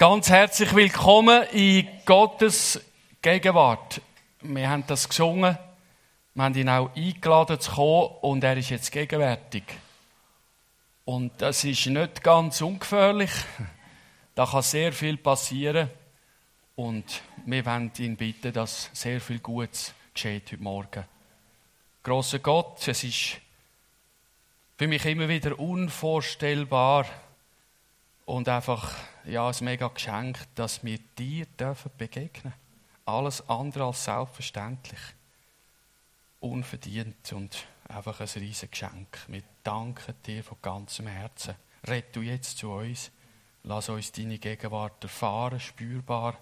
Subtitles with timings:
[0.00, 2.80] Ganz herzlich willkommen in Gottes
[3.20, 4.00] Gegenwart.
[4.40, 5.58] Wir haben das gesungen,
[6.32, 9.64] wir haben ihn auch eingeladen zu kommen und er ist jetzt gegenwärtig.
[11.04, 13.30] Und das ist nicht ganz ungefährlich.
[14.34, 15.90] Da kann sehr viel passieren
[16.76, 21.04] und wir wollen ihn bitten, dass sehr viel Gutes geschieht heute Morgen.
[22.02, 23.36] Großer Gott, es ist
[24.78, 27.04] für mich immer wieder unvorstellbar,
[28.26, 28.94] und einfach
[29.24, 32.54] ja, ein mega Geschenk, dass wir dir dürfen begegnen
[33.04, 35.00] Alles andere als selbstverständlich.
[36.40, 39.18] Unverdient und einfach ein riesiges Geschenk.
[39.28, 41.54] Wir danken dir von ganzem Herzen.
[41.86, 43.10] Red du jetzt zu uns.
[43.62, 46.38] Lass uns deine Gegenwart erfahren, spürbar.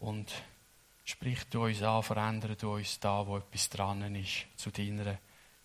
[0.00, 0.32] Und
[1.04, 5.18] sprich du uns an, verändere du uns da, wo etwas dran ist, zu deiner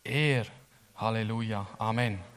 [0.03, 0.47] Ehre.
[0.95, 1.67] Halleluja.
[1.77, 2.36] Amen.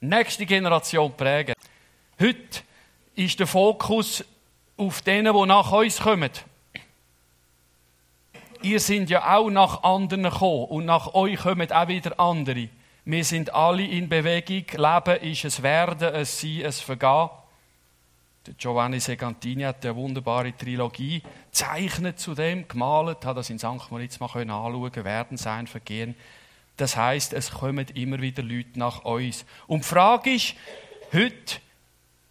[0.00, 1.54] Nächste Generation prägen.
[2.20, 2.62] Heute
[3.14, 4.24] ist der Fokus
[4.76, 6.30] auf denen, die nach uns kommen.
[8.62, 12.68] Ihr seid ja auch nach anderen gekommen und nach euch kommen auch wieder andere.
[13.04, 14.64] Wir sind alle in Bewegung.
[14.72, 17.30] Leben ist es Werden, es Sein, es Vergehen.
[18.56, 23.90] Giovanni Segantini hat eine wunderbare Trilogie gezeichnet zu dem, gemalt, hat das in St.
[23.90, 26.14] Moritz mal anschauen Werden, Sein, Vergehen.
[26.78, 29.44] Das heißt, es kommen immer wieder Leute nach uns.
[29.66, 30.54] Und die Frage ist,
[31.12, 31.56] heute,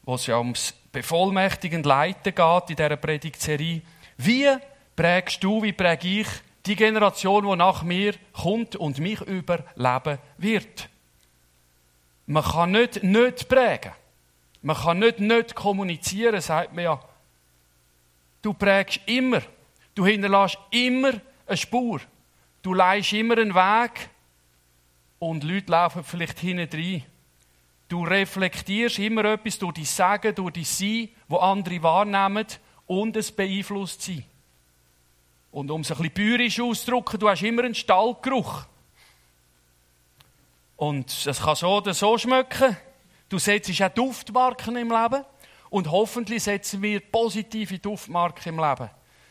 [0.03, 3.81] wo es ja ums bevollmächtigend Leiten geht in dieser Predigtserie,
[4.15, 4.47] wie
[4.95, 6.27] prägst du, wie präge ich
[6.65, 10.89] die Generation, die nach mir kommt und mich überleben wird?
[12.25, 13.91] Man kann nicht nicht prägen.
[14.61, 16.99] Man kann nicht nicht kommunizieren, sagt man ja.
[18.41, 19.41] Du prägst immer.
[19.93, 21.11] Du hinterlässt immer
[21.45, 21.99] eine Spur.
[22.61, 24.09] Du leist immer einen Weg
[25.19, 27.03] und Leute laufen vielleicht hinten rein.
[27.87, 32.45] Du reflektierst immer etwas durch dein Sagen, durch dein Sein, wo andere wahrnehmen
[32.85, 34.23] und es beeinflusst sie.
[35.51, 38.65] Und um es ein bisschen bäuerisch auszudrücken, du hast immer einen Stallgeruch.
[40.75, 42.77] Und es kann so oder so schmecken.
[43.29, 45.23] Du setzt auch Duftmarken im Leben.
[45.69, 48.89] Und hoffentlich setzen wir positive Duftmarken im Leben.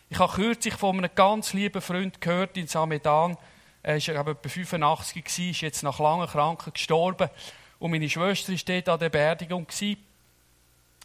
[0.08, 3.36] Ich habe kürzlich von einem ganz lieben Freund gehört in Samedan,
[3.86, 7.30] er war etwa 85, ist jetzt nach langer Krankheit gestorben.
[7.78, 9.66] Und meine Schwester war dort an der Beerdigung.
[9.70, 9.96] Ich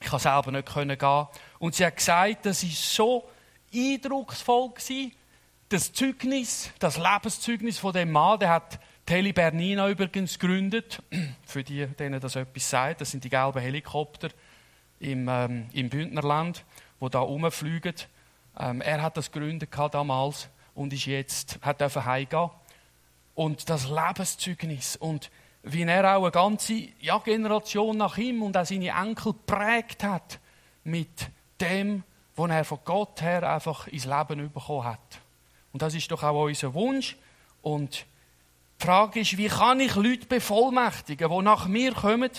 [0.09, 1.27] konnte selber nicht gehen.
[1.59, 3.29] Und sie hat gesagt, das war so
[3.71, 4.71] eindrucksvoll.
[5.69, 11.03] Das Zeugnis, das Lebenszeugnis von dem Mann, der hat Tele Bernina übrigens gegründet.
[11.45, 13.01] Für die, denen das etwas sagt.
[13.01, 14.29] Das sind die gelben Helikopter
[14.99, 16.65] im, ähm, im Bündnerland,
[16.99, 17.93] die da rumfliegen.
[18.57, 22.49] Ähm, er hat das gegründet damals und ist jetzt, hat heimgehen
[23.35, 25.29] und das Lebenszeugnis und
[25.63, 30.39] wie er auch eine ganze ja, Generation nach ihm und auch seine Enkel prägt hat
[30.83, 32.03] mit dem,
[32.35, 35.21] was er von Gott her einfach ins Leben bekommen hat.
[35.71, 37.15] Und das ist doch auch unser Wunsch.
[37.61, 38.05] Und
[38.79, 42.31] die Frage ist, wie kann ich Leute bevollmächtigen, die nach mir kommen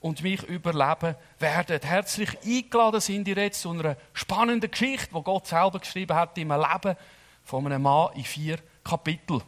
[0.00, 1.80] und mich überleben werden.
[1.82, 6.50] Herzlich eingeladen sind ihr jetzt zu einer spannenden Geschichte, die Gott selber geschrieben hat im
[6.50, 6.96] Leben
[7.42, 9.42] von einem Mann in vier Kapiteln.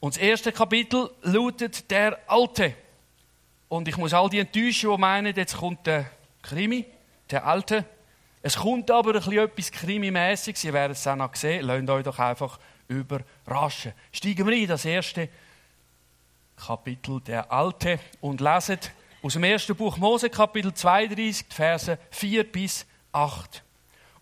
[0.00, 2.74] Und das erste Kapitel lautet der Alte.
[3.68, 6.10] Und ich muss all die enttäuschen, die meinen, jetzt kommt der
[6.42, 6.86] Krimi,
[7.30, 7.84] der Alte.
[8.42, 10.64] Es kommt aber ein bisschen etwas Krimi-mäßiges.
[10.64, 11.66] Ihr werdet es auch noch sehen.
[11.66, 13.92] Lasst euch doch einfach überraschen.
[14.10, 15.28] Steigen wir in das erste
[16.56, 18.78] Kapitel, der Alte, und lesen
[19.22, 23.62] aus dem ersten Buch Mose, Kapitel 32, Verse 4 bis 8.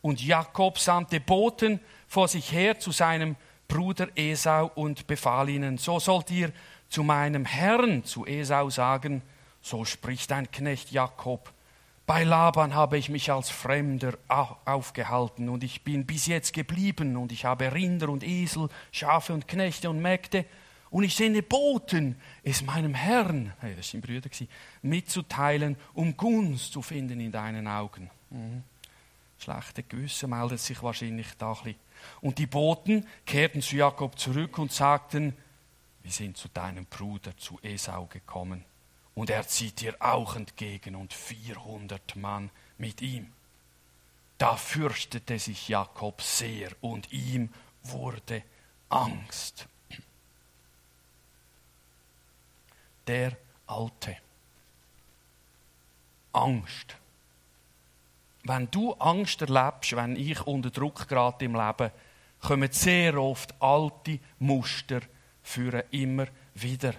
[0.02, 3.36] Und Jakob sandte Boten vor sich her zu seinem
[3.68, 6.52] Bruder Esau und befahl ihnen, so sollt ihr
[6.88, 9.22] zu meinem Herrn, zu Esau sagen,
[9.60, 11.52] so spricht ein Knecht Jakob.
[12.06, 14.14] Bei Laban habe ich mich als Fremder
[14.64, 19.46] aufgehalten und ich bin bis jetzt geblieben und ich habe Rinder und Esel, Schafe und
[19.46, 20.46] Knechte und Mägde
[20.88, 24.30] und ich sende Boten, es meinem Herrn, hey, das sind Brüder,
[24.80, 28.10] mitzuteilen, um Gunst zu finden in deinen Augen.
[28.30, 28.62] Mhm.
[29.38, 31.76] Schlechte Gewissen meldet sich wahrscheinlich da ein bisschen
[32.20, 35.36] und die Boten kehrten zu Jakob zurück und sagten,
[36.02, 38.64] wir sind zu deinem Bruder, zu Esau gekommen.
[39.14, 43.32] Und er zieht dir auch entgegen und vierhundert Mann mit ihm.
[44.38, 47.52] Da fürchtete sich Jakob sehr und ihm
[47.82, 48.42] wurde
[48.88, 49.66] Angst.
[53.06, 53.36] Der
[53.66, 54.16] Alte.
[56.32, 56.96] Angst.
[58.44, 61.90] Wenn du Angst erlebst, wenn ich unter Druck gerate im Leben,
[62.40, 65.00] kommen sehr oft alte Muster
[65.42, 66.94] für immer wieder.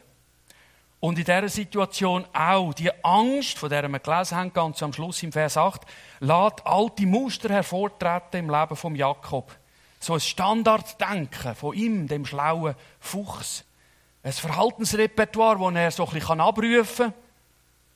[0.99, 5.23] Und in dieser Situation auch die Angst, von der wir gelesen haben, ganz am Schluss
[5.23, 5.83] im Vers 8,
[6.19, 9.57] lässt alte Muster hervortreten im Leben von Jakob.
[10.01, 13.63] So ein Standarddenken von ihm, dem schlauen Fuchs.
[14.23, 17.13] Ein Verhaltensrepertoire, das er so ein bisschen abrufen kann.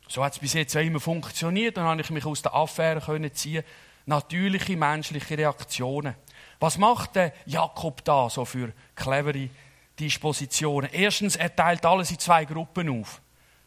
[0.07, 1.77] So hat es bis jetzt auch immer funktioniert.
[1.77, 3.63] Dann habe ich mich aus der Affäre ziehen
[4.05, 6.15] Natürliche menschliche Reaktionen.
[6.59, 9.49] Was macht der Jakob da so für clevere
[9.99, 10.89] Dispositionen?
[10.91, 13.21] Erstens, er teilt alles in zwei Gruppen auf.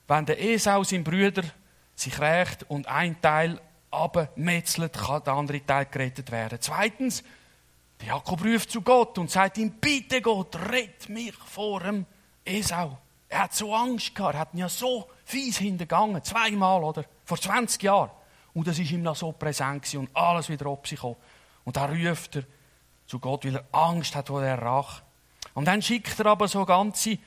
[0.07, 1.43] Wenn der Esau, sein Brüder,
[1.95, 3.61] sich rächt und ein Teil
[3.91, 6.59] abmetzelt, kann der andere Teil gerettet werden.
[6.61, 7.25] Zweitens,
[8.01, 12.05] der Jakob ruft zu Gott und sagt ihm, bitte Gott, rett mich vor dem
[12.45, 12.99] Esau.
[13.29, 17.05] Er hat so Angst gehabt, er hat ihn ja so fies hintergangen, zweimal, oder?
[17.25, 18.11] Vor 20 Jahren.
[18.55, 21.03] Und das ist ihm noch so präsent und alles wieder auf sich.
[21.03, 22.45] Und da ruft er
[23.07, 25.03] zu Gott, weil er Angst hat vor der Rache.
[25.53, 27.19] Und dann schickt er aber so ganze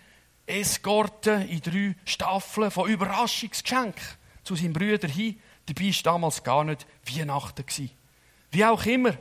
[0.48, 4.02] Eskorten in drei Staffeln von Überraschungsgeschenken
[4.44, 5.40] zu seinen Brüdern hin.
[5.66, 7.92] Dabei war damals gar nicht Weihnachten.
[8.52, 9.14] Wie auch immer,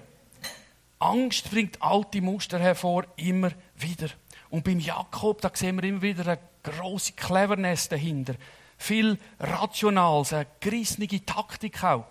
[1.01, 4.09] Angst bringt alte Muster hervor, immer wieder.
[4.51, 8.35] Und beim Jakob, da sehen wir immer wieder eine grosse Cleverness dahinter.
[8.79, 12.07] Viel Rationales, eine gerissene Taktik auch.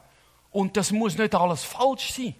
[0.51, 2.35] Und das muss nicht alles falsch sein.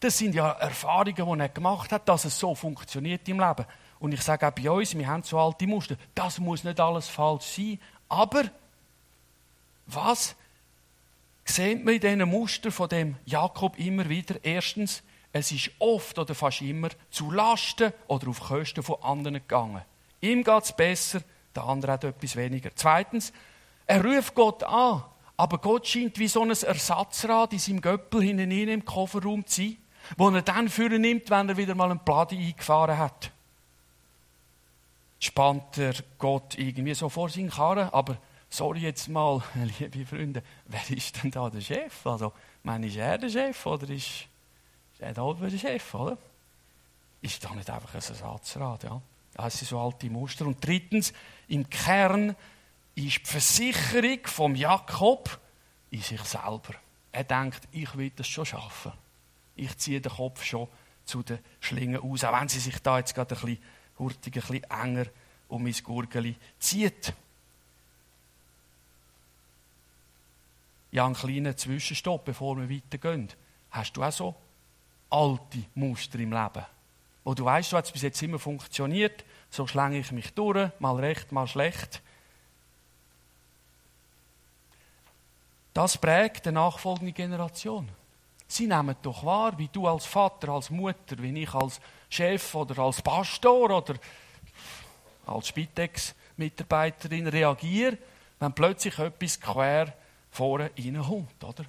[0.00, 3.64] Das sind ja Erfahrungen, die er gemacht hat, dass es so funktioniert im Leben.
[3.98, 5.96] Und ich sage auch bei uns, wir haben so alte Muster.
[6.14, 7.80] Das muss nicht alles falsch sein.
[8.08, 8.44] Aber
[9.86, 10.36] was
[11.44, 14.36] sehen wir in diesen Mustern von dem Jakob immer wieder?
[14.42, 15.02] Erstens,
[15.32, 19.82] es ist oft oder fast immer zu Lasten oder auf Kosten von anderen gegangen.
[20.20, 21.20] Ihm geht es besser,
[21.56, 22.70] der andere hat etwas weniger.
[22.74, 23.32] Zweitens,
[23.86, 25.02] er ruft Gott an,
[25.36, 29.76] aber Gott scheint wie so ein Ersatzrad in seinem Göppel hinten im Kofferraum zu sein,
[30.16, 33.30] wo er dann führen nimmt, wenn er wieder mal einen Pladi eingefahren hat.
[35.18, 38.18] Spannt er Gott irgendwie so vor seinen Karren, aber
[38.48, 39.42] sorry jetzt mal,
[39.78, 42.06] liebe Freunde, wer ist denn da der Chef?
[42.06, 42.32] Also,
[42.62, 44.28] meine, ist er der Chef oder ist
[44.98, 46.18] er da der Chef, oder?
[47.22, 49.00] Ist doch nicht einfach ein Ersatzrad, ja?
[49.36, 50.46] Das sind so alte Muster.
[50.46, 51.12] Und drittens,
[51.48, 52.34] im Kern
[52.94, 55.38] ist die Versicherung vom Jakob
[55.90, 56.74] in sich selber.
[57.12, 58.92] Er denkt, ich will das schon schaffen.
[59.54, 60.68] Ich ziehe den Kopf schon
[61.04, 63.62] zu den Schlingen aus, auch wenn sie sich da jetzt gerade ein bisschen
[63.98, 65.06] hurtig, ein bisschen enger
[65.48, 67.12] um mein Gurgeli zieht.
[70.92, 73.28] Ja, einen kleinen Zwischenstopp, bevor wir weitergehen.
[73.70, 74.34] Hast du auch so
[75.10, 76.64] alte Muster im Leben?
[77.26, 80.70] Wo du weißt, so hat es bis jetzt immer funktioniert, so schlänge ich mich durch,
[80.78, 82.00] mal recht, mal schlecht.
[85.74, 87.88] Das prägt die nachfolgende Generation.
[88.46, 92.78] Sie nehmen doch wahr, wie du als Vater, als Mutter, wie ich als Chef oder
[92.78, 93.96] als Pastor oder
[95.26, 97.98] als Spitex-Mitarbeiterin reagiere,
[98.38, 99.92] wenn plötzlich etwas quer
[100.30, 101.64] vorne reinkommt, oder?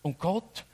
[0.00, 0.64] Und Gott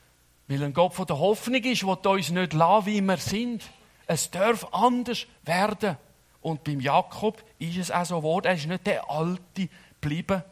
[0.50, 3.62] weil ein Gott von der Hoffnung ist, will uns nicht lassen, wie wir sind.
[4.08, 5.96] Es darf anders werden.
[6.40, 8.46] Und beim Jakob ist es auch so geworden.
[8.46, 9.68] Er ist nicht der Alte
[10.00, 10.42] geblieben,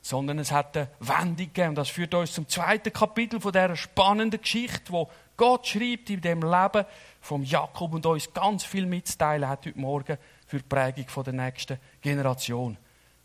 [0.00, 1.68] sondern es hat eine Wendung gegeben.
[1.68, 6.22] Und das führt uns zum zweiten Kapitel von dieser spannenden Geschichte, wo Gott schreibt in
[6.22, 6.86] dem Leben
[7.20, 10.16] vom Jakob und uns ganz viel mitzuteilen hat heute Morgen
[10.46, 12.78] für die Prägung der nächsten Generation.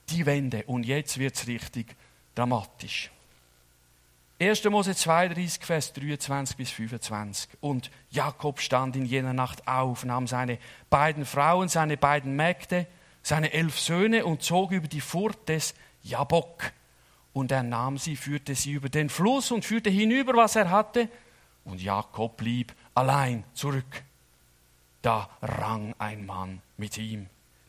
[0.10, 0.66] Die Wende.
[0.66, 1.96] Und jetzt wird es richtig
[2.36, 3.12] dramatisch.
[4.40, 4.66] 1.
[4.66, 7.50] Mose 32, Vers 23 bis 25.
[7.60, 10.60] Und Jakob stand in jener Nacht auf, nahm seine
[10.92, 12.86] beiden Frauen, seine beiden Mägde,
[13.24, 16.72] seine elf Söhne und zog über die Furt des Jabok.
[17.34, 21.10] Und er nahm sie, führte sie über den Fluss und führte hinüber, was er hatte.
[21.66, 24.04] Und Jakob blieb allein zurück.
[25.02, 27.28] Da rang ein Mann mit ihm,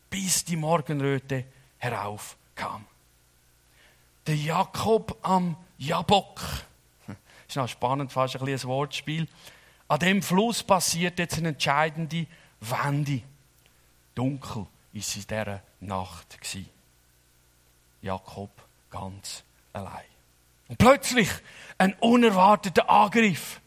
[0.09, 1.45] bis die Morgenröte
[1.77, 2.85] heraufkam.
[4.27, 6.41] Der Jakob am Jabok.
[7.47, 9.27] Ist noch spannend, fast ein, ein Wortspiel.
[9.87, 12.27] An dem Fluss passiert jetzt eine entscheidende
[12.59, 13.23] Wende.
[14.13, 16.37] Dunkel ist es in dieser Nacht.
[18.01, 18.51] Jakob
[18.89, 20.05] ganz allein.
[20.67, 21.29] Und plötzlich
[21.77, 23.61] ein unerwarteter Angriff.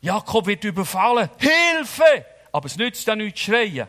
[0.00, 1.28] Jakob wird überfallen.
[1.38, 2.24] Hilfe!
[2.52, 3.86] Aber es nützt dann nichts zu schreien.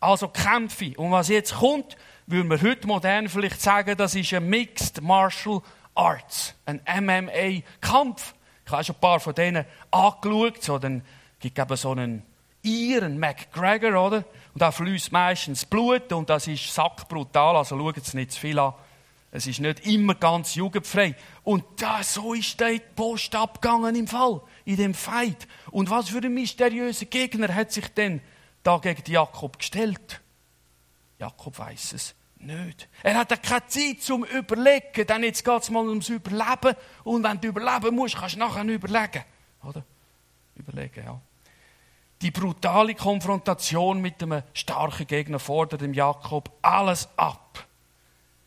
[0.00, 0.94] Also kämpfe.
[0.96, 1.96] Und was jetzt kommt,
[2.28, 5.62] würde man heute modern vielleicht sagen, das ist ein Mixed Martial
[5.94, 8.34] Arts, ein MMA-Kampf.
[8.64, 10.62] Ich habe schon ein paar von denen angeschaut.
[10.62, 11.02] So, dann
[11.40, 12.22] gibt es so einen
[12.62, 14.24] Ian McGregor, oder?
[14.52, 18.58] Und da fließt meistens Blut und das ist sackbrutal, also schaut es nicht zu viel
[18.58, 18.74] an.
[19.30, 21.14] Es ist nicht immer ganz jugendfrei.
[21.44, 25.46] Und da, so ist der Post abgegangen im Fall, in dem Fight.
[25.70, 28.20] Und was für ein mysteriöser Gegner hat sich denn
[28.62, 30.20] da gegen Jakob gestellt?
[31.18, 32.88] Jakob weiß es nicht.
[33.02, 35.06] Er hat keine Zeit zum Überlegen.
[35.06, 36.76] Dann jetzt geht es mal ums Überleben.
[37.04, 39.24] Und wenn du überleben musst, kannst du nachher überlegen.
[39.64, 39.84] Oder?
[40.54, 41.20] Überlegen, ja.
[42.20, 47.64] Die brutale Konfrontation mit einem starken Gegner fordert dem Jakob alles ab.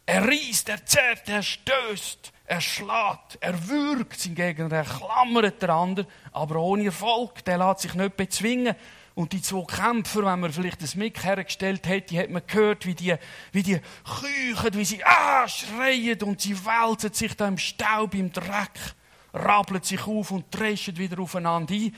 [0.06, 5.70] Er reißt, er zerrt, er stößt, er schlägt, er würgt seinen Gegner, er klammert den
[5.70, 7.46] anderen, aber ohne Erfolg.
[7.46, 8.76] Der lässt sich nicht bezwingen.
[9.14, 12.96] Und die zwei Kämpfer, wenn man vielleicht das Mick hergestellt hätte, hat man gehört, wie
[12.96, 13.16] die,
[13.52, 18.32] wie die keuchen, wie sie ah, schreien und sie wälzen sich da im Staub, im
[18.32, 18.96] Dreck,
[19.34, 21.94] rabbeln sich auf und dreschen wieder aufeinander ein.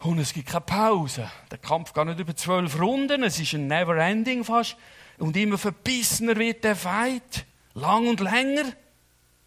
[0.00, 1.30] Und es gibt keine Pause.
[1.52, 4.76] Der Kampf geht nicht über zwölf Runden, es ist ein Never-Ending fast.
[5.18, 8.64] Und immer verbissener wird der Fight, lang und länger.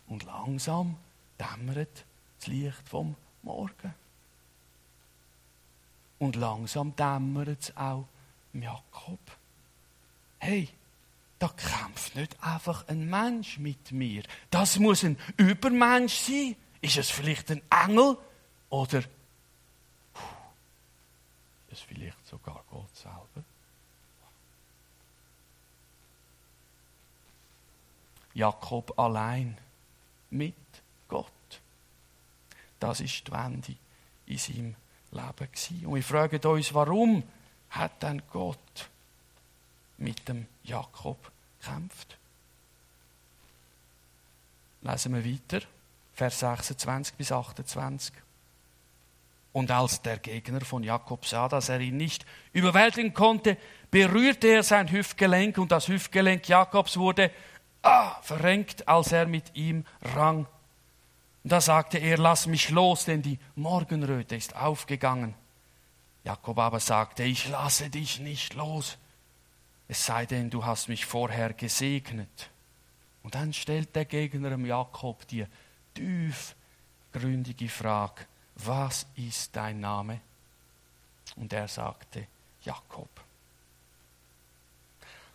[0.08, 0.96] Und langsam
[1.38, 2.06] dämmert
[2.38, 3.94] das Licht vom Morgen.
[6.20, 8.06] Und langsam dämmert es auch
[8.54, 9.20] Jakob.
[10.40, 10.70] Hey,
[11.40, 14.24] da kämpft nicht einfach ein Mensch mit mir.
[14.50, 16.56] Das muss ein Übermensch sein.
[16.82, 18.18] Ist es vielleicht ein Engel
[18.70, 19.10] oder ist
[21.70, 23.44] es vielleicht sogar Gott selber?
[28.34, 29.58] Jakob allein
[30.30, 30.56] mit
[31.08, 31.32] Gott.
[32.80, 33.76] Das ist die Wende
[34.26, 34.76] in seinem
[35.16, 35.86] Leben gewesen.
[35.86, 37.24] Und wir fragen uns, warum
[37.72, 38.90] hat denn Gott
[39.98, 41.18] mit dem Jakob
[41.60, 42.18] gekämpft?
[44.82, 45.66] Lesen wir weiter,
[46.14, 48.14] Vers 26 bis 28.
[49.52, 53.58] Und als der Gegner von Jakob sah, dass er ihn nicht überwältigen konnte,
[53.90, 57.32] berührte er sein Hüftgelenk und das Hüftgelenk Jakobs wurde
[57.82, 60.46] ah, verrenkt, als er mit ihm rang.
[61.48, 65.36] Da sagte er, lass mich los, denn die Morgenröte ist aufgegangen.
[66.24, 68.98] Jakob aber sagte, ich lasse dich nicht los,
[69.88, 72.50] es sei denn, du hast mich vorher gesegnet.
[73.22, 75.46] Und dann stellt der Gegner Jakob die
[75.94, 78.26] tiefgründige Frage,
[78.56, 80.22] was ist dein Name?
[81.36, 82.26] Und er sagte,
[82.64, 83.10] Jakob.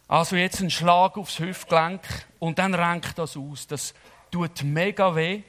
[0.09, 2.03] Also jetzt ein Schlag aufs Hüftgelenk
[2.41, 3.69] und dann renkt das aus.
[3.69, 3.95] Das
[4.33, 5.45] tut mega weh.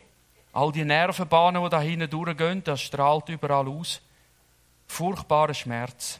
[0.53, 4.01] All die Nervenbahnen, die da hinten durchgehen, das strahlt überall aus.
[4.87, 6.19] Furchtbarer Schmerz.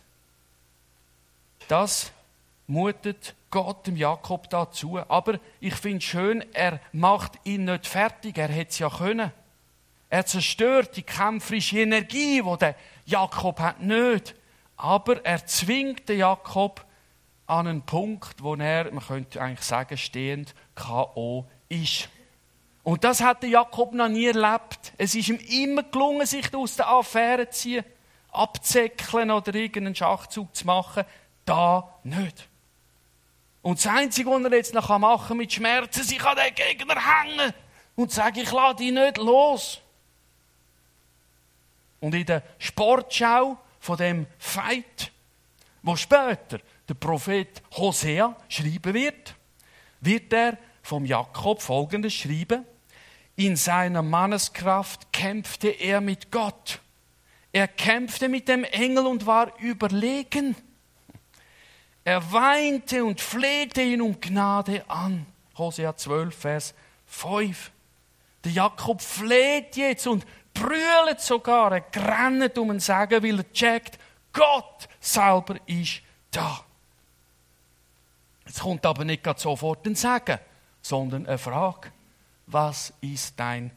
[1.67, 2.11] Das
[2.67, 5.00] mutet Gott dem Jakob dazu.
[5.00, 8.38] Aber ich finde schön, er macht ihn nicht fertig.
[8.38, 9.31] Er hätte es ja können.
[10.09, 14.35] Er zerstört die kämpferische Energie, die der Jakob hat, nicht.
[14.77, 16.85] Aber er zwingt den Jakob
[17.45, 21.45] an einen Punkt, wo er, man könnte eigentlich sagen, stehend K.O.
[21.69, 22.09] ist.
[22.83, 24.93] Und das hat Jakob noch nie erlebt.
[24.97, 27.85] Es ist ihm immer gelungen, sich aus der Affäre zu ziehen,
[28.31, 31.03] abzäckeln oder irgendeinen Schachzug zu machen.
[31.45, 32.47] Da nicht.
[33.61, 36.95] Und das Einzige, was er jetzt noch machen kann mit Schmerzen, sich an den Gegner
[36.95, 37.53] hängen
[37.95, 39.79] und sagen, ich lade dich nicht los.
[42.00, 45.11] Und in der Sportschau von dem Fight,
[45.83, 46.59] wo später
[46.89, 49.35] der Prophet Hosea schreiben wird,
[50.00, 52.65] wird er vom Jakob folgendes schreiben.
[53.41, 56.79] In seiner Manneskraft kämpfte er mit Gott.
[57.51, 60.55] Er kämpfte mit dem Engel und war überlegen.
[62.03, 65.25] Er weinte und flehte ihn um Gnade an.
[65.57, 66.75] Hosea 12, Vers
[67.07, 67.71] 5.
[68.43, 73.98] Der Jakob fleht jetzt und brüllt sogar, er grennt um ein Sagen, weil er checkt,
[74.31, 76.63] Gott selber ist da.
[78.45, 80.38] Jetzt kommt aber nicht sofort ein Sagen,
[80.83, 81.91] sondern eine Frage
[82.51, 83.72] was ist dein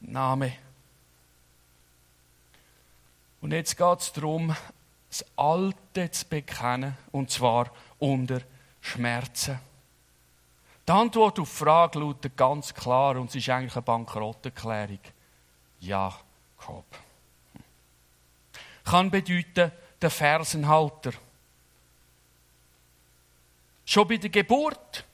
[0.00, 0.52] Name?
[3.40, 4.54] Und jetzt geht es darum,
[5.08, 8.40] das Alte zu bekennen, und zwar unter
[8.80, 9.58] Schmerzen.
[10.86, 15.00] Die Antwort auf die Frage lautet ganz klar, und es ist eigentlich eine Bankrotterklärung.
[15.80, 16.84] Jakob.
[18.84, 21.12] Kann bedeuten, der Fersenhalter.
[23.84, 25.04] Schon bei der Geburt,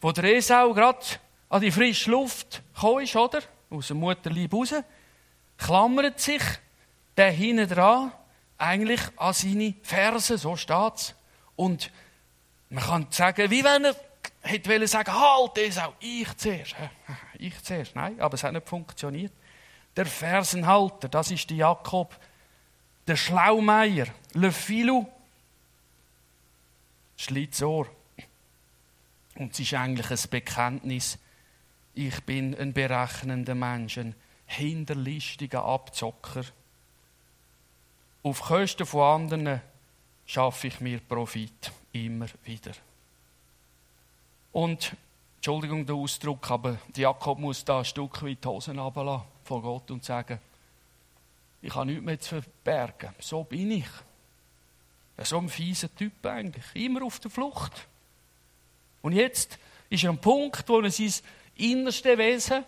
[0.00, 1.04] wo der Esau gerade
[1.52, 3.40] an die frische Luft gekommen ist, oder?
[3.68, 4.74] Aus dem Mutterleib raus,
[5.58, 6.42] klammert sich
[7.14, 8.10] der hinten dran
[8.56, 11.14] eigentlich an seine Fersen, so steht es.
[11.54, 11.90] Und
[12.70, 13.96] man kann sagen, wie wenn er
[14.40, 16.74] hätte sagen, halt, das auch ich zuerst.
[17.38, 17.96] Ich zuerst.
[17.96, 19.32] Nein, aber es hat nicht funktioniert.
[19.94, 22.16] Der Fersenhalter, das ist der Jakob.
[23.06, 25.06] Der Schlaumeier, Le Filou,
[27.16, 27.88] Schlitzohr.
[29.34, 31.18] Und es ist eigentlich ein Bekenntnis
[31.94, 34.14] ich bin ein berechnender Mensch, ein
[34.46, 36.44] hinterlistiger Abzocker.
[38.22, 39.60] Auf Kosten von anderen
[40.26, 42.72] schaffe ich mir Profit immer wieder.
[44.52, 44.96] Und,
[45.36, 49.90] Entschuldigung der Ausdruck, aber Jakob muss da ein Stück weit die Hosen runterlassen vor Gott
[49.90, 50.38] und sagen,
[51.62, 53.14] ich habe nichts mehr zu verbergen.
[53.20, 53.88] So bin ich.
[55.18, 56.64] So ein fieser Typ eigentlich.
[56.74, 57.86] Immer auf der Flucht.
[59.00, 59.58] Und jetzt
[59.88, 61.12] ist er am Punkt, wo er sein
[61.56, 62.64] innerste Wesen,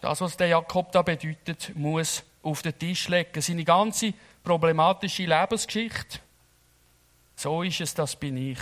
[0.00, 3.40] das, was der Jakob da bedeutet, muss auf den Tisch legen.
[3.40, 6.20] Seine ganze problematische Lebensgeschichte.
[7.36, 8.58] So ist es, das bin ich.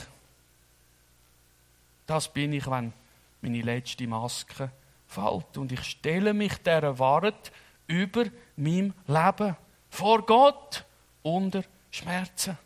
[2.06, 2.92] Das bin ich, wenn
[3.40, 4.70] meine letzte Maske
[5.06, 5.56] fällt.
[5.56, 7.52] Und ich stelle mich dieser Wahrheit
[7.86, 8.24] über
[8.56, 9.56] meinem Leben
[9.90, 10.84] vor Gott
[11.22, 12.58] unter Schmerzen.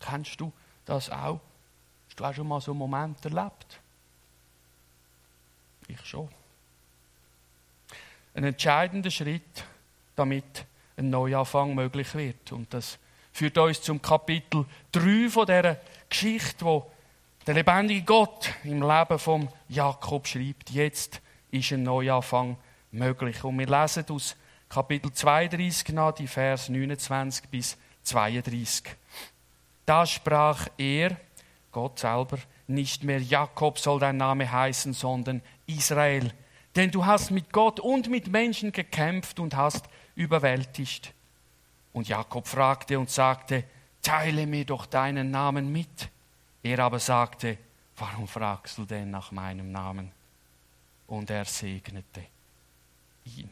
[0.00, 0.52] Kennst du
[0.84, 1.40] das auch?
[2.08, 3.80] Hast du auch schon mal so einen Moment erlebt?
[5.88, 6.28] Ich schon.
[8.34, 9.64] Ein entscheidender Schritt,
[10.14, 10.64] damit
[10.96, 12.52] ein Neuanfang möglich wird.
[12.52, 12.98] Und das
[13.32, 15.78] führt uns zum Kapitel 3 von dieser
[16.08, 16.90] Geschichte, wo
[17.46, 20.70] der lebendige Gott im Leben von Jakob schreibt.
[20.70, 22.56] Jetzt ist ein Neuanfang
[22.92, 23.42] möglich.
[23.42, 24.36] Und wir lesen aus
[24.68, 28.84] Kapitel 32 nach die Vers 29 bis 32.
[29.86, 31.16] Da sprach er,
[31.72, 36.32] Gott selber, nicht mehr Jakob soll dein Name heißen, sondern Israel.
[36.74, 41.14] Denn du hast mit Gott und mit Menschen gekämpft und hast überwältigt.
[41.92, 43.64] Und Jakob fragte und sagte,
[44.02, 46.08] teile mir doch deinen Namen mit.
[46.62, 47.58] Er aber sagte,
[47.96, 50.12] warum fragst du denn nach meinem Namen?
[51.06, 52.24] Und er segnete
[53.24, 53.50] ihn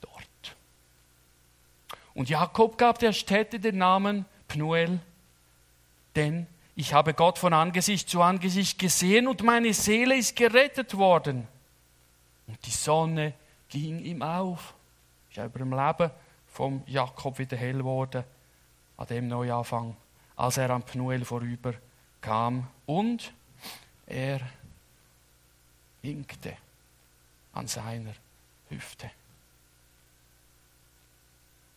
[0.00, 0.56] dort.
[2.14, 5.00] Und Jakob gab der Stätte den Namen Pnuel,
[6.14, 11.46] denn ich habe Gott von Angesicht zu Angesicht gesehen und meine Seele ist gerettet worden.
[12.46, 13.34] Und die Sonne
[13.68, 14.74] ging ihm auf.
[15.30, 16.10] Ist über dem Leben
[16.48, 18.24] vom Jakob wieder hell geworden,
[18.96, 19.96] an dem Neuanfang,
[20.36, 21.74] als er an Pnuel vorüber
[22.20, 23.32] kam und
[24.06, 24.40] er
[26.02, 26.56] hinkte
[27.52, 28.14] an seiner
[28.68, 29.10] Hüfte.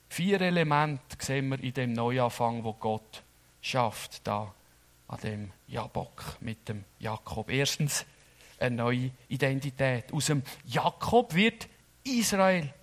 [0.10, 3.24] Vier Elemente sehen wir in dem Neuanfang, wo Gott
[3.62, 4.54] schafft, da
[5.08, 7.50] an dem Jabok mit dem Jakob.
[7.50, 8.06] Erstens
[8.60, 10.12] eine neue Identität.
[10.12, 11.68] Aus dem Jakob wird
[12.04, 12.74] Israel.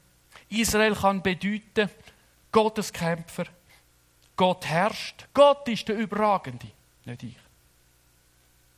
[0.48, 1.90] Israel kann bedeuten,
[2.52, 3.46] Gottes Kämpfer.
[4.36, 5.26] Gott herrscht.
[5.34, 6.68] Gott ist der Überragende,
[7.04, 7.36] nicht ich.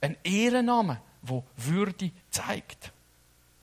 [0.01, 2.93] Ein Ehrenname, wo Würde zeigt.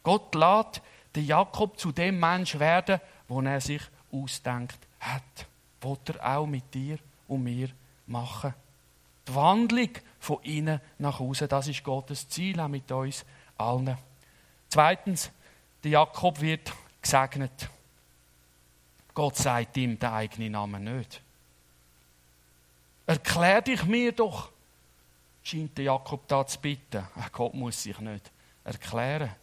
[0.01, 0.81] Gott lädt
[1.15, 5.47] den Jakob zu dem Mensch werden, wo er sich ausdenkt hat.
[5.81, 7.69] Wollt er auch mit dir und mir
[8.07, 8.53] machen.
[9.27, 13.25] Die Wandlung von innen nach außen, das ist Gottes Ziel, auch mit uns
[13.57, 13.97] allen.
[14.69, 15.31] Zweitens,
[15.83, 17.69] der Jakob wird gesegnet.
[19.13, 21.21] Gott sagt ihm den eigenen Namen nicht.
[23.05, 24.49] Erklär dich mir doch,
[25.43, 27.05] scheint der Jakob da zu bitten.
[27.31, 28.31] Gott muss sich nicht
[28.63, 29.35] erklären.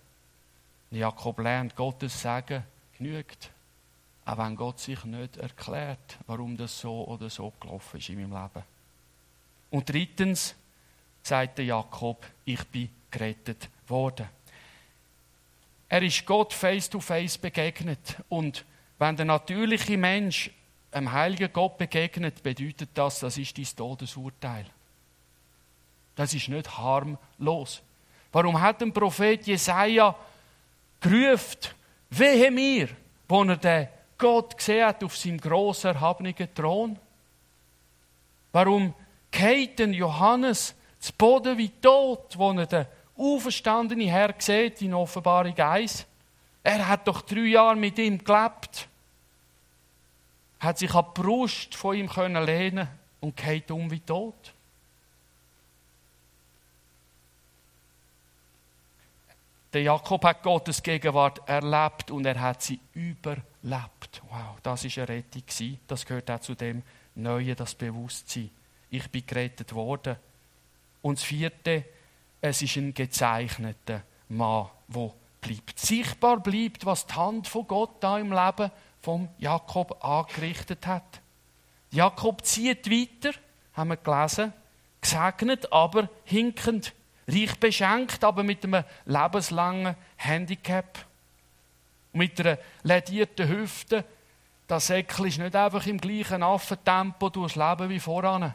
[0.91, 2.65] Jakob lernt, Gottes Sagen
[2.97, 3.51] genügt.
[4.25, 8.33] Auch wenn Gott sich nicht erklärt, warum das so oder so gelaufen ist in meinem
[8.33, 8.65] Leben.
[9.71, 10.55] Und drittens
[11.23, 14.29] sagt der Jakob, ich bin gerettet worden.
[15.89, 18.17] Er ist Gott face to face begegnet.
[18.29, 18.65] Und
[18.99, 20.51] wenn der natürliche Mensch
[20.93, 24.67] einem heiligen Gott begegnet, bedeutet das, das ist dein Todesurteil.
[26.15, 27.83] Das ist nicht harmlos.
[28.33, 30.15] Warum hat ein Prophet Jesaja
[31.01, 31.59] gerufen,
[32.11, 32.89] wehe mir,
[33.29, 36.99] wo er den Gott gesehen hat auf seinem grossen, erhabenen Thron?
[38.53, 38.95] Warum
[39.31, 45.57] geht denn Johannes zu Boden wie tot, wo er den auferstandenen Herr sieht in Offenbarung
[45.57, 46.07] 1?
[46.63, 48.89] Er hat doch drei Jahre mit ihm gelebt.
[50.59, 52.89] Hat sich an die Brust von ihm können lehnen
[53.21, 54.53] und geht um wie tot.
[59.73, 64.21] Der Jakob hat Gottes Gegenwart erlebt und er hat sie überlebt.
[64.29, 65.79] Wow, das ist eine Rettung.
[65.87, 66.83] Das gehört auch zu dem
[67.15, 68.51] Neuen, das Bewusstsein.
[68.91, 70.17] Ich bin gerettet worden.
[71.03, 71.85] Und das vierte,
[72.41, 75.79] es ist ein gezeichneter Mann, der bleibt.
[75.79, 81.21] Sichtbar bleibt, was die Hand von Gott da im Leben von Jakob angerichtet hat.
[81.91, 83.37] Jakob zieht weiter,
[83.75, 84.53] haben wir gelesen,
[85.01, 86.93] gesegnet, aber hinkend
[87.27, 91.07] reich beschenkt, aber mit einem lebenslangen Handicap.
[92.13, 94.05] Mit einer ledierten Hüfte.
[94.67, 98.55] Das Säckchen ist nicht einfach im gleichen Affentempo durchs Leben wie voran.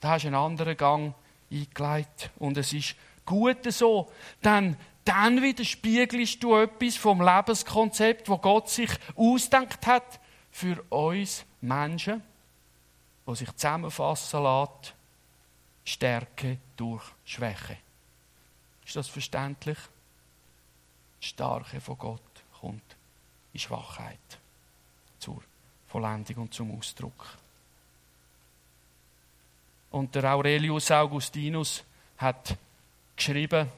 [0.00, 1.14] Da hast du einen anderen Gang
[1.50, 2.30] eingeleitet.
[2.38, 4.10] Und es ist gut so,
[4.42, 12.22] denn dann widerspiegelst du etwas vom Lebenskonzept, wo Gott sich ausdenkt hat für uns Menschen,
[13.24, 14.94] wo sich zusammenfassen lässt,
[15.84, 17.78] Stärke durch Schwäche.
[18.84, 19.78] Ist das verständlich?
[21.20, 22.20] Starke von Gott
[22.60, 22.96] kommt
[23.52, 24.18] in Schwachheit
[25.18, 25.42] zur
[25.88, 27.38] Vollendung und zum Ausdruck.
[29.90, 31.84] Und der Aurelius Augustinus
[32.18, 32.56] hat
[33.16, 33.68] geschrieben,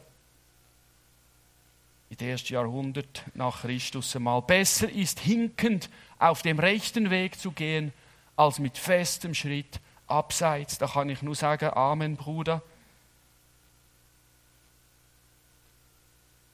[2.21, 7.93] den ersten Jahrhundert nach Christus einmal, besser ist hinkend auf dem rechten Weg zu gehen,
[8.37, 10.77] als mit festem Schritt abseits.
[10.79, 12.63] Da kann ich nur sagen, Amen, Bruder.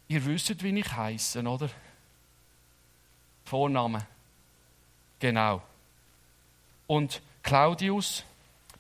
[0.09, 1.69] Ihr wisst, wie ich heiße, oder?
[3.45, 4.07] Vorname.
[5.19, 5.63] Genau.
[6.87, 8.25] Und Claudius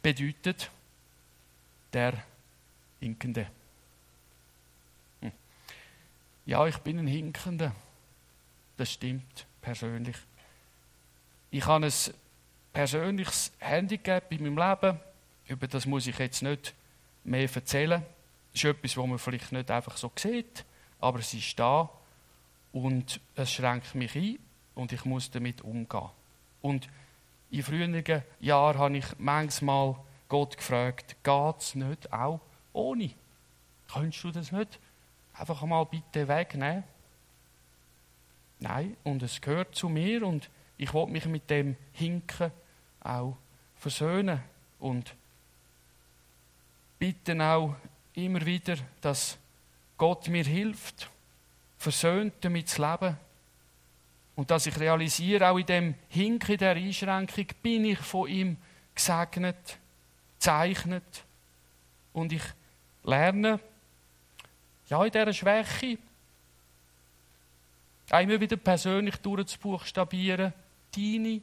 [0.06, 0.70] bedeutet
[1.92, 2.12] der
[3.00, 3.48] Hinkende.
[5.20, 5.32] Hm.
[6.44, 7.74] Ja, ich bin ein Hinkender.
[8.76, 10.14] Das stimmt, persönlich.
[11.50, 11.92] Ich habe ein
[12.72, 15.00] persönliches Handicap in meinem Leben.
[15.48, 16.72] Über das muss ich jetzt nicht
[17.24, 18.00] mehr erzählen.
[18.52, 20.64] Das ist etwas, was man vielleicht nicht einfach so sieht,
[21.00, 21.90] aber es ist da
[22.72, 24.38] und es schränkt mich ein
[24.76, 26.10] und ich muss damit umgehen.
[26.62, 26.88] Und
[27.50, 29.96] in früheren Jahren habe ich manchmal
[30.28, 32.40] Gott gefragt, geht es nicht auch
[32.72, 33.10] ohne?
[33.92, 34.78] Könntest du das nicht
[35.34, 36.84] einfach mal bitte wegnehmen?
[38.58, 42.50] Nein, und es gehört zu mir und ich will mich mit dem Hinken
[43.00, 43.36] auch
[43.76, 44.42] versöhnen
[44.80, 45.14] und
[46.98, 47.76] bitten auch
[48.14, 49.38] immer wieder, dass
[49.98, 51.10] Gott mir hilft,
[51.78, 53.16] versöhnt damit zu leben
[54.36, 58.56] und dass ich realisiere, auch in dem Hinken der Einschränkung bin ich von ihm
[58.94, 59.78] gesegnet,
[60.38, 61.24] zeichnet
[62.12, 62.42] und ich
[63.02, 63.58] lerne,
[64.88, 65.98] ja, in dieser Schwäche
[68.10, 70.52] einmal wieder persönlich durchzubuchstabieren,
[70.94, 71.40] deine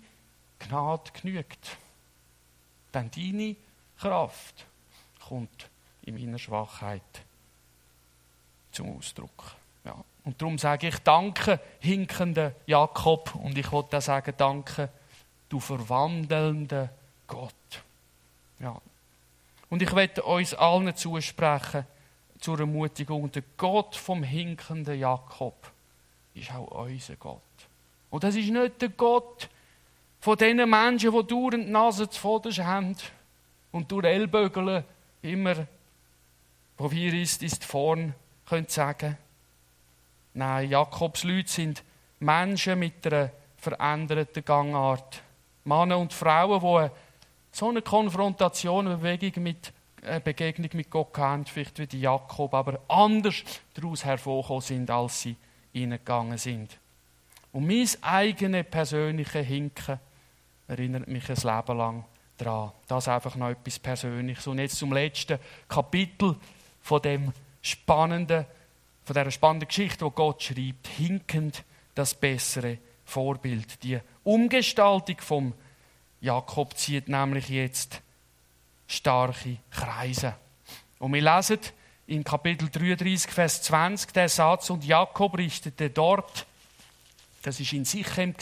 [0.60, 1.78] Gnade genügt.
[2.94, 3.56] Denn deine
[3.98, 4.66] Kraft
[5.28, 5.70] kommt
[6.04, 7.02] in meiner Schwachheit
[8.72, 9.56] zum Ausdruck.
[10.26, 13.36] Und darum sage ich Danke, hinkende Jakob.
[13.36, 14.90] Und ich wollte auch sagen Danke,
[15.50, 16.90] du verwandelnde
[17.28, 17.54] Gott.
[18.60, 18.80] Ja.
[19.70, 21.86] Und ich werde uns allen zusprechen,
[22.40, 25.72] zur Ermutigung, der Gott vom hinkenden Jakob
[26.34, 27.42] ist auch unser Gott.
[28.10, 29.50] Und das ist nicht der Gott,
[30.20, 32.96] von diesen Menschen, die dauernd die Nase zu Vorderst haben
[33.72, 34.84] und durch Ellbögeln
[35.22, 35.68] immer,
[36.78, 38.14] wo wir ist, ist vorn,
[38.46, 39.18] können sagen.
[40.34, 41.84] Nein, Jakobs Leute sind
[42.20, 45.22] Menschen mit einer veränderten Gangart.
[45.66, 46.92] Männer und Frauen, die
[47.52, 52.54] so eine Konfrontation, eine Bewegung mit, eine Begegnung mit Gott haben, vielleicht wie die Jakob,
[52.54, 53.44] aber anders
[53.74, 55.38] daraus hervorgekommen sind, als sie
[55.72, 56.78] hineingegangen sind.
[57.52, 60.00] Und mein eigenes persönliches Hinken
[60.68, 62.06] erinnert mich ein Leben lang
[62.38, 62.72] daran.
[62.88, 64.48] Das ist einfach noch etwas Persönliches.
[64.48, 66.36] Und jetzt zum letzten Kapitel
[66.82, 68.46] von dem spannenden,
[69.04, 71.64] von dieser spannenden Geschichte, wo Gott schreibt, hinkend
[71.96, 73.84] das bessere Vorbild.
[73.84, 75.54] Die Umgestaltung vom
[76.22, 78.02] Jakob zieht nämlich jetzt
[78.88, 80.36] starke Kreise.
[81.00, 81.60] Und wir lesen
[82.08, 86.46] in Kapitel 33, Vers 20 der Satz, und Jakob richtete dort
[87.44, 88.34] das ist in Sichem,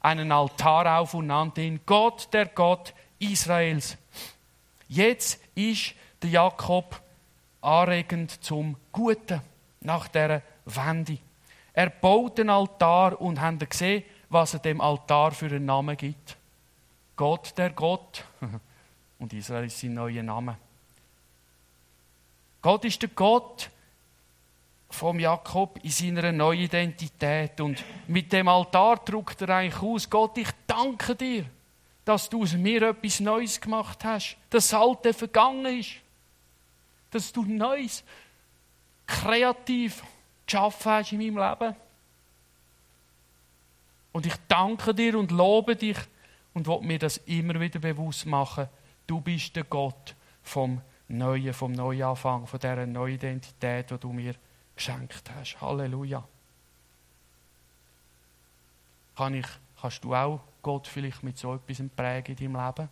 [0.00, 3.98] einen Altar auf und nannte ihn Gott, der Gott Israels.
[4.88, 7.02] Jetzt ist der Jakob
[7.60, 9.40] anregend zum Guten
[9.86, 11.18] nach der Wende.
[11.72, 16.36] Er baut den Altar und haben gesehen, was er dem Altar für einen Namen gibt.
[17.16, 18.24] Gott, der Gott.
[19.18, 20.58] Und Israel ist sein neuer Name.
[22.60, 23.70] Gott ist der Gott,
[24.90, 27.60] vom Jakob in seiner neuen Identität.
[27.60, 31.46] Und mit dem Altar drückt er eigentlich aus, Gott, ich danke dir,
[32.04, 35.92] dass du aus mir etwas Neues gemacht hast, dass das Alte vergangen ist,
[37.10, 38.04] dass du Neues,
[39.06, 40.02] kreativ
[40.46, 41.76] geschaffen hast in meinem Leben.
[44.12, 45.98] Und ich danke dir und lobe dich
[46.54, 48.66] und will mir das immer wieder bewusst machen.
[49.06, 54.34] Du bist der Gott vom Neuen, vom Neuanfang, von dieser neuen Identität, die du mir
[54.74, 55.60] geschenkt hast.
[55.60, 56.26] Halleluja.
[59.16, 59.46] Kann ich,
[59.80, 62.88] kannst du auch Gott vielleicht mit so etwas prägen in deinem Leben?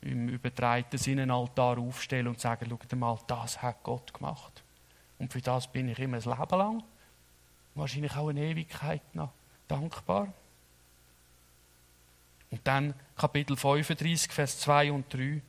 [0.00, 4.63] Im übertreiten Sinne Altar aufstellen und sagen, schau mal, das hat Gott gemacht.
[5.18, 6.82] Und für das bin ich immer ein Leben lang,
[7.74, 9.32] wahrscheinlich auch eine Ewigkeit noch
[9.68, 10.32] dankbar.
[12.50, 15.40] Und dann Kapitel 35, Vers 2 und 3.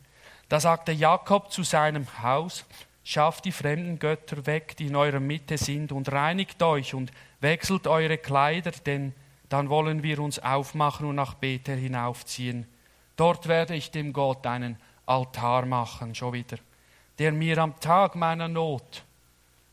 [0.49, 2.65] Da sagte Jakob zu seinem Haus,
[3.08, 7.86] Schafft die fremden Götter weg, die in eurer Mitte sind, und reinigt euch und wechselt
[7.86, 9.13] eure Kleider, denn
[9.47, 12.65] dann wollen wir uns aufmachen und nach Bethel hinaufziehen.
[13.15, 16.58] Dort werde ich dem Gott einen Altar machen, schon wieder,
[17.19, 19.04] der mir am Tag meiner Not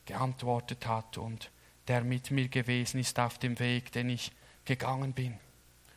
[0.06, 1.50] geantwortet hat und
[1.88, 4.32] der mit mir gewesen ist auf dem Weg, den ich
[4.64, 5.38] gegangen bin.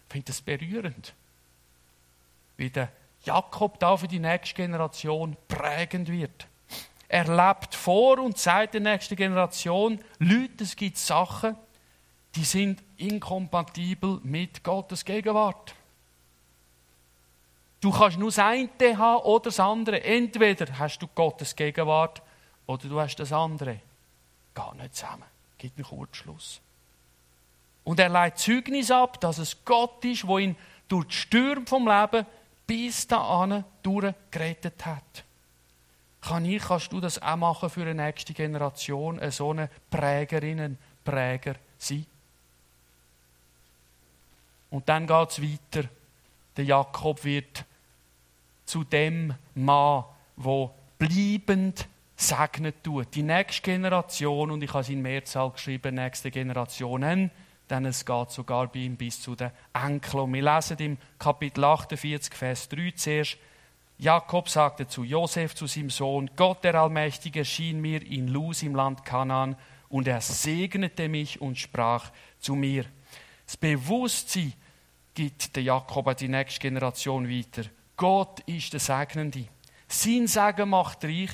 [0.07, 1.13] Ich finde das berührend,
[2.57, 2.91] wie der
[3.23, 6.47] Jakob da für die nächste Generation prägend wird.
[7.07, 9.99] Er lebt vor und seit der nächsten Generation.
[10.19, 11.55] Leute, es gibt Sachen,
[12.35, 15.75] die sind inkompatibel mit Gottes Gegenwart.
[17.79, 20.03] Du kannst nur das eine haben oder das andere.
[20.03, 22.21] Entweder hast du Gottes Gegenwart
[22.65, 23.79] oder du hast das andere.
[24.55, 25.25] Geht nicht zusammen.
[25.57, 26.61] Gibt einen Kurzschluss.
[27.83, 30.55] Und er leitet Zeugnis ab, dass es Gott ist, wo ihn
[30.87, 32.25] durch die Stürme vom Leben
[32.65, 35.23] bis dahin durchgerettet hat.
[36.21, 40.59] Kann ich, kannst du das auch machen für eine nächste Generation, eine so eine Prägerin,
[40.59, 42.05] ein Präger sein?
[44.71, 45.87] Und dann geht es weiter.
[46.57, 47.63] Der Jakob wird
[48.65, 53.13] zu dem Mann, wo bleibend segnet tut.
[53.15, 57.31] Die nächste Generation, und ich habe es in Mehrzahl geschrieben, nächste Generationen,
[57.69, 60.23] denn es geht sogar bei ihm bis zu den Enkeln.
[60.23, 63.37] Und wir lesen im Kapitel 48, Vers 3 zuerst,
[63.97, 68.75] Jakob sagte zu Josef, zu seinem Sohn, Gott der Allmächtige erschien mir in Luz im
[68.75, 69.55] Land Kanaan
[69.87, 72.85] und er segnete mich und sprach zu mir.
[73.45, 74.53] Das Bewusstsein
[75.13, 77.63] gibt der Jakob an die nächste Generation weiter.
[77.95, 79.47] Gott ist der Segnende.
[79.87, 81.29] Sein Segen macht reich.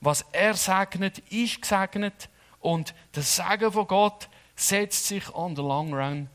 [0.00, 2.28] Was er segnet, ist gesegnet.
[2.60, 6.28] Und das Segen von Gott setzt sich on the long run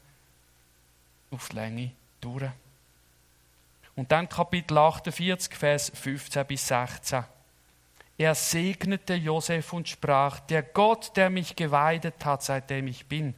[1.31, 2.49] auf die Länge durch.
[3.95, 7.23] Und dann Kapitel 48, Vers 15 bis 16.
[8.17, 13.33] Er segnete Josef und sprach, der Gott, der mich geweidet hat, seitdem ich bin.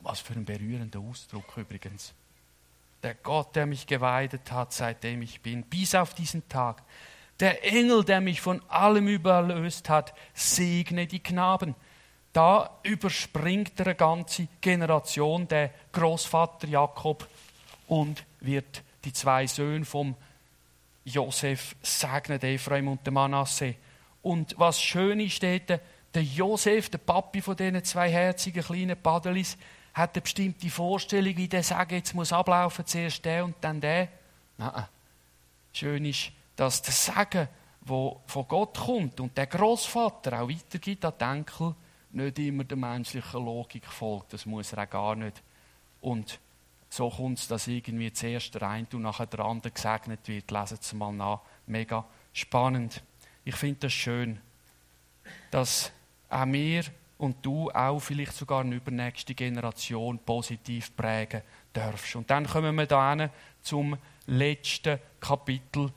[0.00, 2.14] Was für ein berührender Ausdruck übrigens.
[3.02, 6.82] Der Gott, der mich geweidet hat, seitdem ich bin, bis auf diesen Tag.
[7.40, 11.74] Der Engel, der mich von allem überlöst hat, segne die Knaben.
[12.32, 17.28] Da überspringt eine ganze Generation der Großvater Jakob
[17.86, 20.14] und wird die zwei Söhne vom
[21.04, 23.76] Josef segnen, Ephraim und Manasse.
[24.22, 25.80] Und was schön ist der
[26.14, 29.56] Josef, der Papi von diesen zwei herzigen kleinen Padelis,
[29.94, 34.08] hat eine bestimmte Vorstellung, wie der Segen jetzt muss ablaufen, zuerst der und dann der.
[34.56, 34.84] Nein.
[35.72, 37.48] Schön ist, dass der Segen,
[37.88, 41.74] der von Gott kommt und der Großvater auch weitergibt an die
[42.10, 44.32] nicht immer der menschlichen Logik folgt.
[44.32, 45.40] Das muss er auch gar nicht.
[46.00, 46.40] Und
[46.88, 50.50] so kommt es, dass irgendwie zuerst der eine und nachher der andere gesegnet wird.
[50.50, 51.42] Lesen Sie mal nach.
[51.66, 53.04] Mega spannend.
[53.44, 54.40] Ich finde das schön,
[55.52, 55.92] dass
[56.28, 56.82] auch wir
[57.18, 61.42] und du auch vielleicht sogar eine übernächste Generation positiv prägen
[61.72, 62.16] darfst.
[62.16, 63.30] Und dann kommen wir da
[63.62, 65.92] zum letzten Kapitel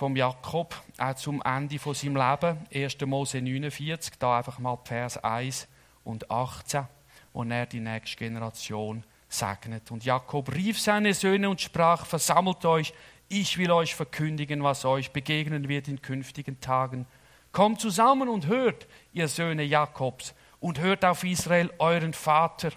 [0.00, 2.66] vom Jakob, auch zum Ende von seinem Leben.
[2.72, 2.96] 1.
[3.04, 5.68] Mose 49, da einfach mal Vers 1
[6.04, 6.86] und 18,
[7.34, 9.90] wo er die nächste Generation segnet.
[9.90, 12.94] Und Jakob rief seine Söhne und sprach, versammelt euch,
[13.28, 17.04] ich will euch verkündigen, was euch begegnen wird in künftigen Tagen.
[17.52, 22.70] Kommt zusammen und hört, ihr Söhne Jakobs, und hört auf Israel, euren Vater.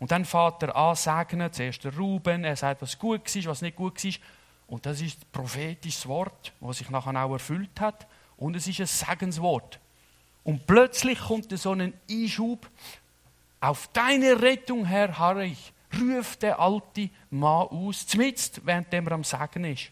[0.00, 3.76] Und dann Vater A segnet, zuerst der Ruben, er sagt, was gut war, was nicht
[3.76, 4.12] gut war.
[4.68, 8.06] Und das ist ein prophetisches Wort, das sich nachher auch erfüllt hat.
[8.36, 9.80] Und es ist ein Segenswort.
[10.44, 12.70] Und plötzlich kommt so ein Einschub.
[13.60, 19.24] Auf deine Rettung, Herr, harre ich, ruft der alte Mann aus, zumindest während er am
[19.24, 19.90] Sagen ist.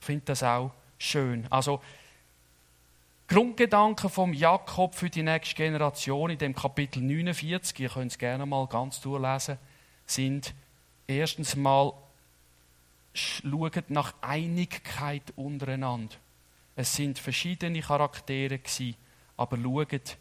[0.00, 1.46] Ich finde das auch schön.
[1.50, 1.80] Also,
[3.26, 8.44] Grundgedanken vom Jakob für die nächste Generation in dem Kapitel 49, ihr könnt es gerne
[8.44, 9.58] mal ganz durchlesen,
[10.06, 10.54] sind
[11.06, 11.92] erstens mal,
[13.12, 16.16] schaut nach Einigkeit untereinander.
[16.76, 18.96] Es sind verschiedene Charaktere gewesen,
[19.36, 20.16] aber schaut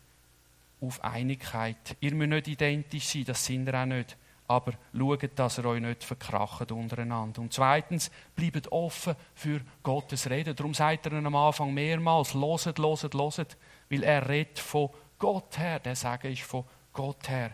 [0.81, 1.95] auf Einigkeit.
[1.99, 4.17] Ihr müsst nicht identisch sein, das sind ihr auch nicht
[4.47, 7.41] aber schaut, dass ihr euch nicht verkracht untereinander.
[7.41, 10.55] Und zweitens, bleibt offen für Gottes Reden.
[10.55, 13.57] Darum sagt er am Anfang mehrmals, loset, loset, loset,
[13.89, 15.79] weil er redet von Gott her.
[15.79, 17.51] Der Sagen ist von Gott her.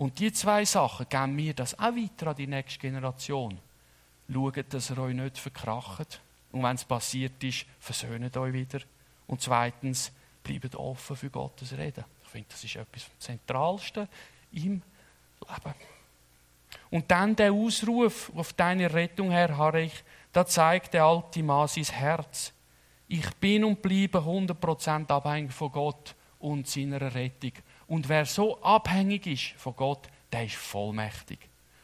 [0.00, 3.58] Und die zwei Sachen geben mir das auch weiter an die nächste Generation.
[4.32, 6.22] Schaut, dass ihr euch nicht verkracht.
[6.52, 8.80] Und wenn es passiert ist, versöhnt euch wieder.
[9.26, 10.10] Und zweitens,
[10.42, 12.06] bleibt offen für Gottes Reden.
[12.22, 14.08] Ich finde, das ist etwas vom Zentralsten
[14.52, 14.80] im
[15.46, 15.74] Leben.
[16.88, 19.90] Und dann der Ausruf auf deine Rettung, Herr, harre
[20.32, 22.54] da zeigt der alte Mann sein Herz.
[23.06, 27.52] Ich bin und bleibe 100% abhängig von Gott und seiner Rettung.
[27.90, 31.40] Und wer so abhängig ist von Gott, der ist vollmächtig.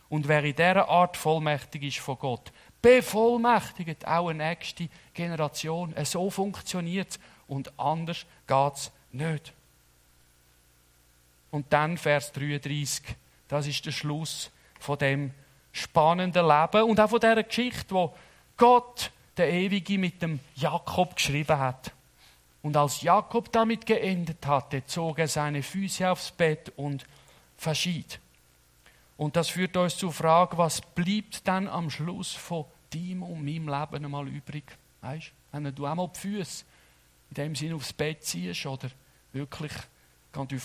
[0.08, 5.92] Und wer in dieser Art vollmächtig ist von Gott, bevollmächtigt auch eine nächste Generation.
[6.04, 7.18] So funktioniert es.
[7.48, 9.52] und anders geht es nicht.
[11.50, 13.02] Und dann Vers 33,
[13.48, 15.32] das ist der Schluss von dem
[15.72, 18.14] spannenden Leben und auch von dieser Geschichte, wo
[18.56, 21.95] Gott, der Ewige, mit dem Jakob geschrieben hat.
[22.66, 27.06] Und als Jakob damit geendet hatte, zog er seine Füße aufs Bett und
[27.56, 28.18] verschied.
[29.16, 33.68] Und das führt uns zur Frage, was bleibt dann am Schluss von deinem und meinem
[33.68, 34.64] Leben einmal übrig?
[35.00, 36.64] Weißt, wenn du einmal die Füße
[37.30, 38.88] in dem Sinne aufs Bett ziehst oder
[39.32, 39.72] wirklich
[40.32, 40.56] quand du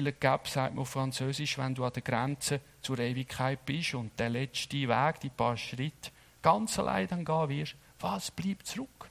[0.00, 4.20] le cap, sagt man auf Französisch, wenn du an der Grenze zur Ewigkeit bist und
[4.20, 6.10] der letzte Weg, die paar Schritte,
[6.42, 9.08] ganz allein dann gehen wirst, was bleibt zurück?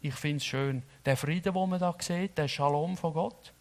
[0.00, 3.52] Ich finde es schön, der Frieden, den man da sieht, der Shalom von Gott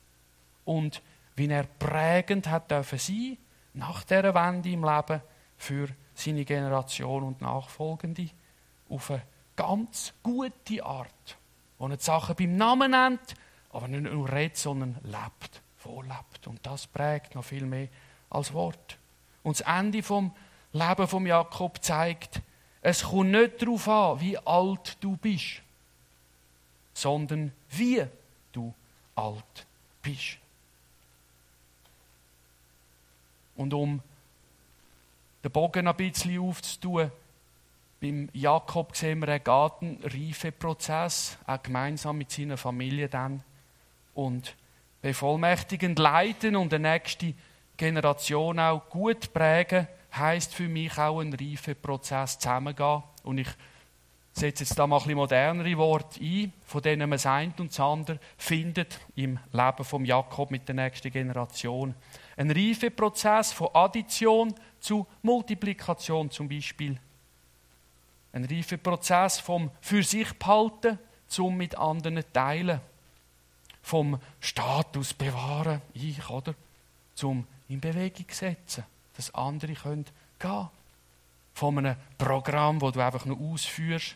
[0.65, 1.01] und
[1.35, 3.37] wie er prägend hat dürfen sein
[3.73, 5.21] nach dieser Wende im Leben
[5.55, 8.29] für seine Generation und Nachfolgende
[8.89, 9.23] auf eine
[9.55, 11.37] ganz gute Art,
[11.77, 13.35] wo er die Sachen beim Namen nennt,
[13.71, 16.47] aber nicht nur redet, sondern lebt, vorlebt.
[16.47, 17.87] Und das prägt noch viel mehr
[18.29, 18.97] als Wort.
[19.43, 20.31] Und das Ende vom
[20.73, 22.41] Leben von Jakob zeigt,
[22.81, 25.61] es kommt nicht darauf an, wie alt du bist,
[26.97, 28.03] sondern wie
[28.51, 28.73] du
[29.15, 29.67] alt
[30.01, 30.37] bist.
[33.55, 34.01] Und um
[35.43, 37.11] den Bogen ein bisschen aufzutun,
[37.99, 43.43] beim Jakob sehen wir einen Gartenreifeprozess, auch gemeinsam mit seiner Familie dann.
[44.13, 44.55] Und
[45.01, 47.33] bevollmächtigend leiten und die nächste
[47.75, 53.03] Generation auch gut prägen, heißt für mich auch ein Reifeprozess zusammengehen.
[53.23, 53.49] Und ich
[54.37, 57.71] setze jetzt da mal ein bisschen modernere Worte ein, von denen man das eine und
[57.71, 61.95] das andere findet im Leben von Jakob mit der nächsten Generation.
[62.35, 66.99] Ein Reifeprozess von Addition zu Multiplikation zum Beispiel.
[68.31, 72.79] Ein Reifeprozess vom für sich behalten zum mit anderen teilen.
[73.81, 76.53] Vom Status bewahren, ich, oder?
[77.15, 78.83] Zum in Bewegung setzen,
[79.15, 80.05] dass andere können
[80.37, 80.69] gehen.
[81.53, 84.15] Von einem Programm, das du einfach nur ausführst,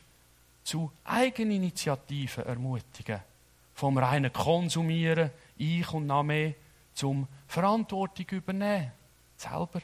[0.64, 3.20] zu Eigeninitiativen ermutigen.
[3.74, 6.54] Vom reinen Konsumieren, ich und noch mehr,
[6.94, 8.92] zum Verantwortung übernehmen.
[9.38, 9.82] Selber.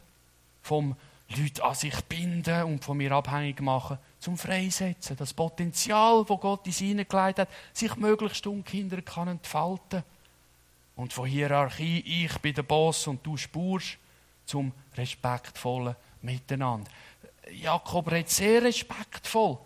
[0.61, 0.95] Vom
[1.35, 5.17] Leute an sich binden und von mir abhängig machen, zum Freisetzen.
[5.17, 10.03] Das Potenzial, das Gott in sie hineingelegt hat, sich möglichst um Kinder kann entfalten.
[10.95, 13.97] Und von Hierarchie, ich bin der Boss und du spurst,
[14.45, 16.89] zum respektvollen Miteinander.
[17.51, 19.57] Jakob redet sehr respektvoll,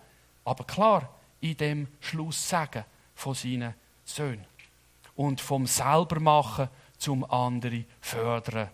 [0.44, 3.74] aber klar, in dem Schlusssagen von seinen
[4.04, 4.46] Söhnen.
[5.16, 8.70] Und vom Selbermachen zum anderen fördern.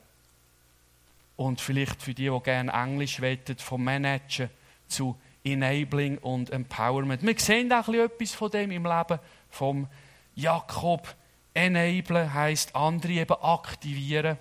[1.35, 4.49] Und vielleicht für die, die gerne Englisch wettet, vom Managen
[4.87, 7.23] zu Enabling und Empowerment.
[7.23, 9.87] Wir sehen auch etwas von dem im Leben vom
[10.35, 11.15] Jakob.
[11.53, 14.37] Enablen heißt andere eben aktivieren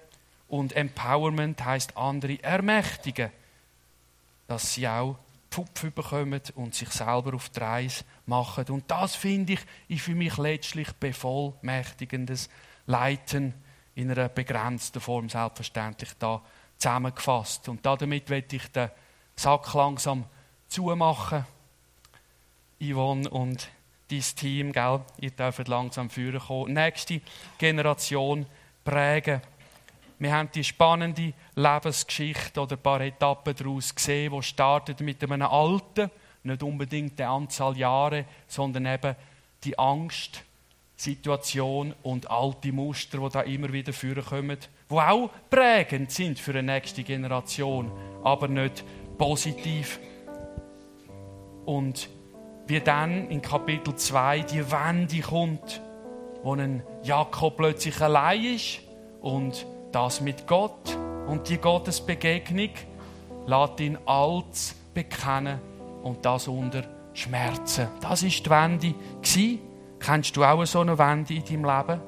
[0.49, 3.31] und Empowerment heißt andere ermächtigen,
[4.47, 5.17] dass sie auch
[5.57, 8.67] Pfupf bekommen und sich selber auf die Reise machen.
[8.69, 12.51] Und das finde ich, ist für mich letztlich bevollmächtigendes
[12.87, 13.55] Leiten
[13.95, 16.43] in einer begrenzten Form selbstverständlich da
[16.77, 17.71] zusammengefasst.
[17.71, 18.91] Und damit werde ich den
[19.35, 20.27] Sack langsam
[20.69, 21.47] zumachen.
[22.79, 23.71] Yvonne und
[24.11, 25.01] dein Team, gell?
[25.19, 26.75] ihr dürft langsam führen kommen.
[26.75, 27.23] Nächste
[27.57, 28.45] Generation
[28.85, 29.41] prägen.
[30.19, 35.43] Wir haben die spannende Lebensgeschichte oder ein paar Etappen daraus gesehen, die startet mit einem
[35.43, 36.11] Alten,
[36.43, 39.15] nicht unbedingt der Anzahl Jahre, sondern eben
[39.65, 40.43] die Angst,
[40.97, 44.57] Situation und alte Muster, die da immer wieder vorkommen,
[44.91, 47.93] die auch prägend sind für eine nächste Generation,
[48.25, 48.83] aber nicht
[49.19, 50.01] positiv.
[51.67, 52.09] Und
[52.67, 55.83] wie dann in Kapitel 2 die Wende kommt,
[56.43, 58.81] wo ein Jakob plötzlich allein ist
[59.21, 60.95] und das mit Gott
[61.27, 62.69] und die Gottesbegegnung
[63.47, 65.59] lässt ihn alles bekennen
[66.03, 66.83] und das unter
[67.15, 67.89] Schmerzen.
[68.03, 68.95] Das ist die Wende.
[69.99, 72.01] Kennst du auch so eine Wende in deinem Leben?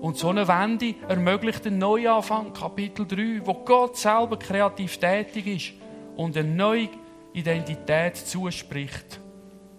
[0.00, 5.72] Und so eine Wende ermöglicht einen Neuanfang, Kapitel 3, wo Gott selber kreativ tätig ist
[6.16, 6.88] und eine neue
[7.34, 9.20] Identität zuspricht.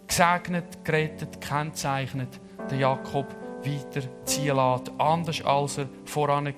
[0.05, 2.39] Gesegnet, gerettet, kennzeichnet,
[2.69, 6.53] der Jakob weiterziehen lässt, anders als er voran war.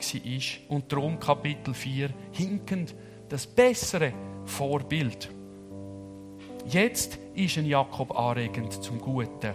[0.69, 2.95] Und darum Kapitel 4, hinkend,
[3.29, 4.13] das bessere
[4.45, 5.29] Vorbild.
[6.65, 9.53] Jetzt ist ein Jakob anregend zum Guten.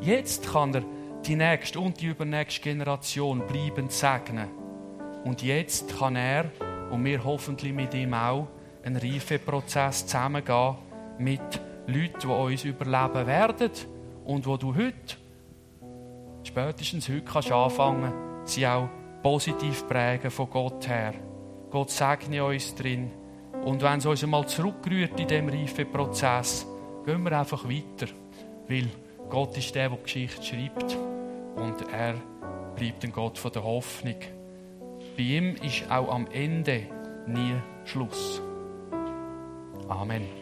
[0.00, 0.82] Jetzt kann er
[1.24, 4.48] die nächste und die übernächste Generation bleibend segnen.
[5.24, 6.50] Und jetzt kann er
[6.90, 8.48] und wir hoffentlich mit ihm auch
[8.84, 10.76] einen Reifeprozess zusammengehen
[11.18, 11.40] mit
[11.86, 13.70] Leuten, die uns überleben werden
[14.24, 15.16] und wo du heute,
[16.44, 18.12] spätestens heute kannst anfangen,
[18.44, 18.88] sie auch
[19.22, 21.14] positiv prägen von Gott her.
[21.70, 23.10] Gott segne uns drin.
[23.64, 26.66] Und wenn es uns einmal zurückrührt in diesem reifen Prozess,
[27.06, 28.12] gehen wir einfach weiter.
[28.68, 28.88] Weil
[29.30, 30.98] Gott ist der, der die Geschichte schreibt.
[31.56, 32.14] Und er
[32.76, 34.16] bleibt ein Gott der Hoffnung.
[35.16, 36.86] Bei ihm ist auch am Ende
[37.26, 38.42] nie Schluss.
[39.88, 40.41] Amen.